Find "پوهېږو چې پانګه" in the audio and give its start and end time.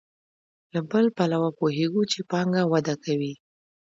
1.59-2.63